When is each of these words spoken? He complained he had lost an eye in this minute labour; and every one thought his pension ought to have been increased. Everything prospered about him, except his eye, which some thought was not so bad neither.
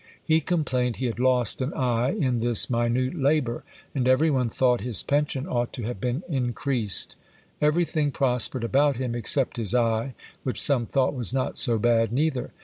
He 0.23 0.41
complained 0.41 0.95
he 0.95 1.05
had 1.05 1.19
lost 1.19 1.61
an 1.61 1.75
eye 1.75 2.13
in 2.17 2.39
this 2.39 2.71
minute 2.71 3.13
labour; 3.13 3.63
and 3.93 4.07
every 4.07 4.31
one 4.31 4.49
thought 4.49 4.81
his 4.81 5.03
pension 5.03 5.45
ought 5.45 5.71
to 5.73 5.83
have 5.83 6.01
been 6.01 6.23
increased. 6.27 7.15
Everything 7.61 8.09
prospered 8.09 8.63
about 8.63 8.95
him, 8.95 9.13
except 9.13 9.57
his 9.57 9.75
eye, 9.75 10.15
which 10.41 10.59
some 10.59 10.87
thought 10.87 11.13
was 11.13 11.33
not 11.33 11.55
so 11.55 11.77
bad 11.77 12.11
neither. 12.11 12.49